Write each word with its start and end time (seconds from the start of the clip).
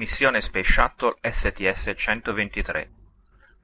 Missione 0.00 0.40
Space 0.40 0.72
Shuttle 0.72 1.18
STS-123 1.20 2.88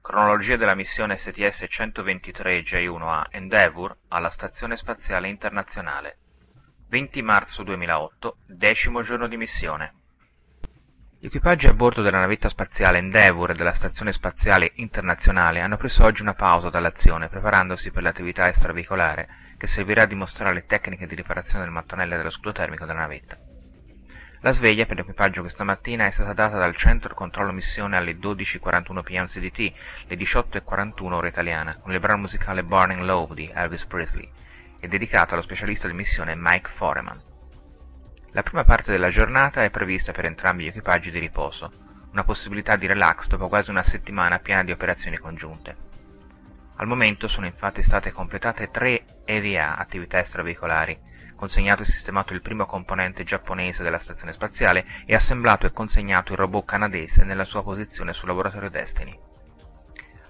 Cronologia 0.01 0.55
della 0.55 0.75
missione 0.75 1.15
STS-123 1.15 2.61
J1A 2.61 3.25
Endeavour 3.31 3.97
alla 4.09 4.29
Stazione 4.29 4.77
Spaziale 4.77 5.29
Internazionale. 5.29 6.17
20 6.89 7.23
marzo 7.23 7.63
2008, 7.63 8.37
decimo 8.45 9.01
giorno 9.01 9.27
di 9.27 9.35
missione. 9.35 9.93
Gli 11.17 11.25
equipaggi 11.25 11.65
a 11.65 11.73
bordo 11.73 12.03
della 12.03 12.19
navetta 12.19 12.49
spaziale 12.49 12.99
Endeavour 12.99 13.49
e 13.49 13.55
della 13.55 13.73
Stazione 13.73 14.13
Spaziale 14.13 14.73
Internazionale 14.75 15.61
hanno 15.61 15.77
preso 15.77 16.03
oggi 16.03 16.21
una 16.21 16.35
pausa 16.35 16.69
dall'azione 16.69 17.29
preparandosi 17.29 17.89
per 17.89 18.03
l'attività 18.03 18.47
extraveicolare 18.47 19.27
che 19.57 19.65
servirà 19.65 20.03
a 20.03 20.05
dimostrare 20.05 20.53
le 20.53 20.67
tecniche 20.67 21.07
di 21.07 21.15
riparazione 21.15 21.63
del 21.63 21.73
mattonello 21.73 22.15
dello 22.15 22.29
scudo 22.29 22.51
termico 22.51 22.85
della 22.85 22.99
navetta. 22.99 23.46
La 24.41 24.53
sveglia 24.53 24.85
per 24.85 24.97
l'equipaggio 24.97 25.41
questa 25.41 25.63
mattina 25.63 26.05
è 26.05 26.11
stata 26.11 26.33
data 26.33 26.57
dal 26.57 26.75
centro 26.75 27.15
controllo 27.15 27.51
missione 27.51 27.97
alle 27.97 28.17
12.41 28.17 29.01
pm 29.01 29.25
CDT, 29.25 29.73
le 30.05 30.15
18.41 30.15 31.11
ora 31.11 31.27
italiana, 31.27 31.75
con 31.77 31.91
il 31.91 31.99
brano 31.99 32.21
musicale 32.21 32.63
Burning 32.63 33.01
Love 33.01 33.33
di 33.33 33.51
Elvis 33.51 33.85
Presley, 33.85 34.29
e 34.79 34.87
dedicata 34.87 35.33
allo 35.33 35.41
specialista 35.41 35.87
di 35.87 35.95
missione 35.95 36.35
Mike 36.35 36.69
Foreman. 36.75 37.19
La 38.33 38.43
prima 38.43 38.63
parte 38.63 38.91
della 38.91 39.09
giornata 39.09 39.63
è 39.63 39.71
prevista 39.71 40.11
per 40.11 40.25
entrambi 40.25 40.65
gli 40.65 40.67
equipaggi 40.67 41.09
di 41.09 41.17
riposo, 41.17 41.71
una 42.11 42.23
possibilità 42.23 42.75
di 42.75 42.85
relax 42.85 43.25
dopo 43.25 43.47
quasi 43.47 43.71
una 43.71 43.81
settimana 43.81 44.37
piena 44.37 44.63
di 44.63 44.71
operazioni 44.71 45.17
congiunte. 45.17 45.75
Al 46.75 46.85
momento 46.85 47.27
sono 47.27 47.47
infatti 47.47 47.81
state 47.81 48.11
completate 48.11 48.69
tre 48.69 49.03
EVA, 49.25 49.77
attività 49.77 50.19
extraveicolari, 50.19 50.95
consegnato 51.37 51.83
e 51.83 51.85
sistemato 51.85 52.33
il 52.33 52.41
primo 52.41 52.65
componente 52.65 53.23
giapponese 53.23 53.83
della 53.83 53.99
stazione 53.99 54.33
spaziale 54.33 54.85
e 55.05 55.15
assemblato 55.15 55.65
e 55.65 55.71
consegnato 55.71 56.33
il 56.33 56.39
robot 56.39 56.65
canadese 56.65 57.23
nella 57.23 57.45
sua 57.45 57.63
posizione 57.63 58.11
sul 58.11 58.27
laboratorio 58.27 58.69
Destiny. 58.69 59.17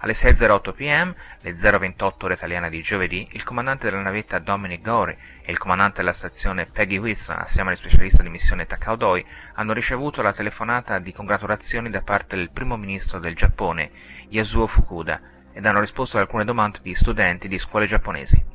Alle 0.00 0.12
6.08 0.12 0.74
pm, 0.74 1.14
le 1.40 1.52
0.28 1.56 2.12
ore 2.24 2.34
italiane 2.34 2.70
di 2.70 2.82
giovedì, 2.82 3.26
il 3.32 3.42
comandante 3.42 3.90
della 3.90 4.02
navetta 4.02 4.38
Dominic 4.38 4.82
Gori 4.82 5.16
e 5.42 5.50
il 5.50 5.58
comandante 5.58 5.96
della 5.96 6.12
stazione 6.12 6.66
Peggy 6.66 6.98
Wilson, 6.98 7.38
assieme 7.38 7.70
agli 7.70 7.78
specialisti 7.78 8.22
di 8.22 8.28
missione 8.28 8.66
Takao 8.66 8.94
Doi, 8.94 9.26
hanno 9.54 9.72
ricevuto 9.72 10.22
la 10.22 10.32
telefonata 10.32 11.00
di 11.00 11.12
congratulazioni 11.12 11.90
da 11.90 12.02
parte 12.02 12.36
del 12.36 12.50
primo 12.50 12.76
ministro 12.76 13.18
del 13.18 13.34
Giappone, 13.34 13.90
Yasuo 14.28 14.68
Fukuda, 14.68 15.20
ed 15.52 15.66
hanno 15.66 15.80
risposto 15.80 16.16
ad 16.16 16.22
alcune 16.22 16.44
domande 16.44 16.78
di 16.80 16.94
studenti 16.94 17.48
di 17.48 17.58
scuole 17.58 17.88
giapponesi. 17.88 18.47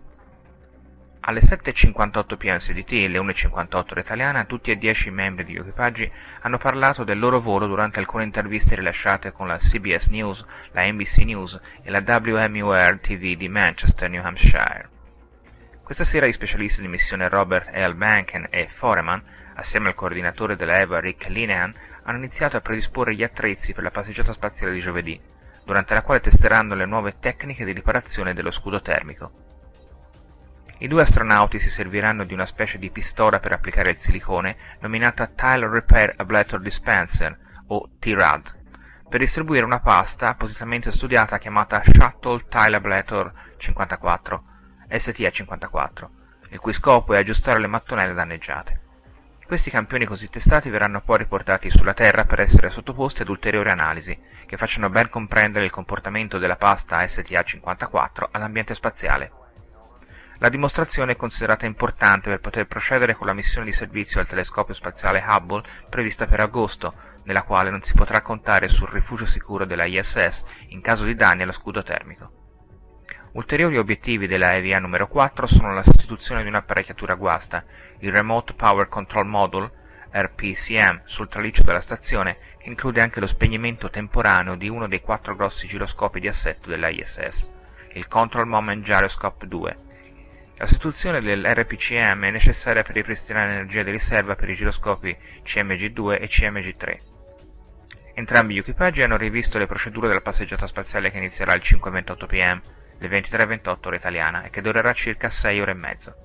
Alle 1.25 1.39
7.58 1.39 2.35
pm 2.35 2.57
CDT 2.57 2.91
e 2.91 3.05
alle 3.05 3.17
1.58 3.17 3.91
ora 3.91 4.01
italiana, 4.01 4.43
tutti 4.43 4.71
e 4.71 4.77
dieci 4.77 5.07
i 5.07 5.11
membri 5.11 5.45
degli 5.45 5.55
equipaggi 5.55 6.11
hanno 6.41 6.57
parlato 6.57 7.05
del 7.05 7.17
loro 7.17 7.39
volo 7.39 7.65
durante 7.65 7.99
alcune 7.99 8.25
interviste 8.25 8.75
rilasciate 8.75 9.31
con 9.31 9.47
la 9.47 9.55
CBS 9.55 10.07
News, 10.07 10.43
la 10.73 10.85
NBC 10.85 11.19
News 11.19 11.57
e 11.81 11.89
la 11.89 12.03
WMUR 12.05 12.99
TV 12.99 13.37
di 13.37 13.47
Manchester, 13.47 14.09
New 14.09 14.21
Hampshire. 14.21 14.89
Questa 15.81 16.03
sera 16.03 16.25
gli 16.25 16.33
specialisti 16.33 16.81
di 16.81 16.89
missione 16.89 17.29
Robert 17.29 17.73
L. 17.73 17.93
Banken 17.93 18.47
e 18.49 18.67
Foreman, 18.67 19.23
assieme 19.53 19.87
al 19.87 19.95
coordinatore 19.95 20.57
della 20.57 20.79
EVA 20.79 20.99
Rick 20.99 21.29
Linehan, 21.29 21.73
hanno 22.03 22.17
iniziato 22.17 22.57
a 22.57 22.61
predisporre 22.61 23.15
gli 23.15 23.23
attrezzi 23.23 23.71
per 23.71 23.83
la 23.83 23.91
passeggiata 23.91 24.33
spaziale 24.33 24.73
di 24.73 24.81
giovedì, 24.81 25.17
durante 25.63 25.93
la 25.93 26.01
quale 26.01 26.19
testeranno 26.19 26.75
le 26.75 26.85
nuove 26.85 27.15
tecniche 27.21 27.63
di 27.63 27.71
riparazione 27.71 28.33
dello 28.33 28.51
scudo 28.51 28.81
termico. 28.81 29.52
I 30.83 30.87
due 30.89 31.03
astronauti 31.03 31.59
si 31.59 31.69
serviranno 31.69 32.25
di 32.25 32.33
una 32.33 32.45
specie 32.45 32.77
di 32.77 32.89
pistola 32.89 33.39
per 33.39 33.53
applicare 33.53 33.91
il 33.91 33.99
silicone, 33.99 34.57
nominata 34.81 35.27
Tile 35.27 35.69
Repair 35.69 36.15
Ablator 36.17 36.59
Dispenser, 36.59 37.63
o 37.67 37.91
T-RAD, 37.99 39.07
per 39.07 39.21
distribuire 39.21 39.63
una 39.63 39.79
pasta 39.79 40.27
appositamente 40.27 40.91
studiata 40.91 41.37
chiamata 41.37 41.81
Shuttle 41.85 42.47
Tile 42.49 42.75
Ablator 42.75 43.31
54, 43.55 44.43
STA54, 44.89 46.07
il 46.49 46.59
cui 46.59 46.73
scopo 46.73 47.13
è 47.13 47.17
aggiustare 47.17 47.61
le 47.61 47.67
mattonelle 47.67 48.13
danneggiate. 48.13 48.81
Questi 49.47 49.69
campioni 49.69 50.03
così 50.03 50.29
testati 50.29 50.69
verranno 50.69 50.99
poi 50.99 51.19
riportati 51.19 51.69
sulla 51.69 51.93
Terra 51.93 52.25
per 52.25 52.41
essere 52.41 52.69
sottoposti 52.69 53.21
ad 53.21 53.29
ulteriori 53.29 53.69
analisi, 53.69 54.19
che 54.45 54.57
facciano 54.57 54.89
ben 54.89 55.07
comprendere 55.07 55.63
il 55.63 55.71
comportamento 55.71 56.39
della 56.39 56.57
pasta 56.57 57.01
STA54 57.01 58.27
all'ambiente 58.31 58.75
spaziale. 58.75 59.31
La 60.43 60.49
dimostrazione 60.49 61.13
è 61.13 61.15
considerata 61.15 61.65
importante 61.65 62.27
per 62.27 62.41
poter 62.41 62.67
procedere 62.67 63.15
con 63.15 63.27
la 63.27 63.33
missione 63.33 63.67
di 63.67 63.71
servizio 63.71 64.19
al 64.19 64.27
telescopio 64.27 64.73
spaziale 64.73 65.23
Hubble 65.25 65.63
prevista 65.89 66.25
per 66.25 66.41
agosto, 66.41 66.93
nella 67.23 67.43
quale 67.43 67.69
non 67.69 67.81
si 67.81 67.93
potrà 67.93 68.19
contare 68.19 68.67
sul 68.67 68.89
rifugio 68.89 69.25
sicuro 69.25 69.63
della 69.63 69.85
ISS 69.85 70.43
in 70.67 70.81
caso 70.81 71.05
di 71.05 71.15
danni 71.15 71.43
allo 71.43 71.53
scudo 71.53 71.81
termico. 71.81 72.31
Ulteriori 73.31 73.77
obiettivi 73.77 74.27
della 74.27 74.53
EVA 74.53 74.79
numero 74.79 75.07
4 75.07 75.45
sono 75.45 75.73
la 75.73 75.81
sostituzione 75.81 76.41
di 76.41 76.49
un'apparecchiatura 76.49 77.13
guasta, 77.13 77.63
il 77.99 78.11
Remote 78.11 78.51
Power 78.51 78.89
Control 78.89 79.25
Module, 79.25 79.71
RPCM, 80.11 81.03
sul 81.05 81.29
traliccio 81.29 81.63
della 81.63 81.79
stazione, 81.79 82.37
che 82.57 82.67
include 82.67 82.99
anche 82.99 83.21
lo 83.21 83.27
spegnimento 83.27 83.89
temporaneo 83.89 84.55
di 84.55 84.67
uno 84.67 84.89
dei 84.89 84.99
quattro 84.99 85.37
grossi 85.37 85.67
giroscopi 85.67 86.19
di 86.19 86.27
assetto 86.27 86.67
della 86.67 86.89
ISS, 86.89 87.49
il 87.93 88.09
Control 88.09 88.45
Moment 88.45 88.83
Gyroscope 88.83 89.47
2, 89.47 89.91
la 90.57 90.67
sostituzione 90.67 91.19
dell'RPCM 91.19 92.25
è 92.25 92.31
necessaria 92.31 92.83
per 92.83 92.93
ripristinare 92.95 93.47
l'energia 93.47 93.81
di 93.81 93.91
riserva 93.91 94.35
per 94.35 94.49
i 94.49 94.55
giroscopi 94.55 95.15
CMG2 95.43 96.21
e 96.21 96.27
CMG3. 96.27 96.97
Entrambi 98.13 98.53
gli 98.53 98.59
equipaggi 98.59 99.01
hanno 99.01 99.17
rivisto 99.17 99.57
le 99.57 99.65
procedure 99.65 100.07
della 100.07 100.21
passeggiata 100.21 100.67
spaziale 100.67 101.09
che 101.09 101.17
inizierà 101.17 101.53
alle 101.53 101.63
5.28 101.63 102.25
pm, 102.27 102.61
le 102.99 103.07
23.28 103.09 103.77
ora 103.87 103.95
italiana, 103.95 104.43
e 104.43 104.51
che 104.51 104.61
durerà 104.61 104.93
circa 104.93 105.31
6 105.31 105.59
ore 105.59 105.71
e 105.71 105.75
mezzo. 105.75 106.15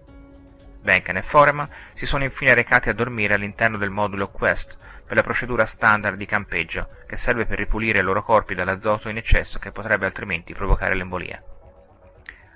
Benken 0.83 1.17
e 1.17 1.22
Foreman 1.22 1.69
si 1.94 2.05
sono 2.05 2.25
infine 2.25 2.55
recati 2.55 2.91
a 2.91 2.94
dormire 2.94 3.34
all'interno 3.34 3.78
del 3.78 3.91
modulo 3.91 4.28
Quest 4.28 4.78
per 5.06 5.17
la 5.17 5.22
procedura 5.22 5.65
standard 5.65 6.19
di 6.19 6.27
campeggio, 6.27 6.88
che 7.06 7.17
serve 7.17 7.47
per 7.47 7.56
ripulire 7.56 8.00
i 8.00 8.03
loro 8.03 8.22
corpi 8.22 8.55
dall'azoto 8.55 9.09
in 9.09 9.17
eccesso 9.17 9.59
che 9.59 9.72
potrebbe 9.72 10.05
altrimenti 10.05 10.53
provocare 10.53 10.94
l'embolia. 10.94 11.43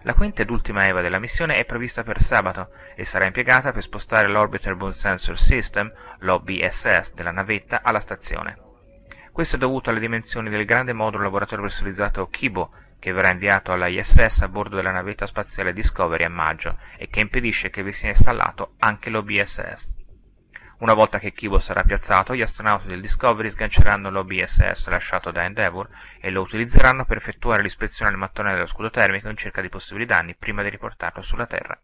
La 0.05 0.15
quinta 0.15 0.43
ed 0.43 0.51
ultima 0.51 0.87
EVA 0.87 1.01
della 1.01 1.21
missione 1.21 1.55
è 1.55 1.65
prevista 1.65 2.03
per 2.03 2.21
sabato 2.21 2.71
e 2.97 3.05
sarà 3.05 3.27
impiegata 3.27 3.71
per 3.71 3.83
spostare 3.83 4.27
l'Orbiter 4.27 4.75
Boom 4.75 4.91
Sensor 4.91 5.39
System, 5.39 5.93
l'OBSS, 6.19 7.15
della 7.15 7.31
navetta 7.31 7.83
alla 7.85 8.01
stazione. 8.01 8.59
Questo 9.31 9.55
è 9.55 9.59
dovuto 9.61 9.91
alle 9.91 10.01
dimensioni 10.01 10.51
del 10.51 10.65
grande 10.65 10.93
modulo 10.93 11.23
laboratorio 11.23 11.65
personalizzato 11.65 12.29
Kibo, 12.29 12.73
che 12.99 13.13
verrà 13.13 13.31
inviato 13.31 13.71
alla 13.71 13.87
ISS 13.87 14.43
a 14.43 14.49
bordo 14.49 14.75
della 14.75 14.91
navetta 14.91 15.27
spaziale 15.27 15.73
Discovery 15.73 16.25
a 16.25 16.29
maggio 16.29 16.79
e 16.97 17.09
che 17.09 17.21
impedisce 17.21 17.71
che 17.71 17.85
vi 17.85 17.93
sia 17.93 18.09
installato 18.09 18.75
anche 18.79 19.09
l'OBSS. 19.09 20.02
Una 20.83 20.95
volta 20.95 21.21
che 21.21 21.33
Kibo 21.33 21.61
sarà 21.61 21.85
piazzato, 21.85 22.35
gli 22.35 22.43
astronauti 22.43 22.89
del 22.89 23.01
Discovery 23.01 23.49
sganceranno 23.51 24.11
l'OBSS 24.11 24.89
lasciato 24.89 25.31
da 25.31 25.45
Endeavour 25.45 25.89
e 26.19 26.29
lo 26.29 26.41
utilizzeranno 26.41 27.05
per 27.05 27.19
effettuare 27.19 27.63
l'ispezione 27.63 28.11
al 28.11 28.19
mattone 28.19 28.53
dello 28.53 28.67
scudo 28.67 28.91
termico 28.91 29.29
in 29.29 29.37
cerca 29.37 29.61
di 29.61 29.69
possibili 29.69 30.07
danni 30.07 30.35
prima 30.35 30.61
di 30.65 30.71
riportarlo 30.71 31.23
sulla 31.23 31.47
Terra. 31.47 31.81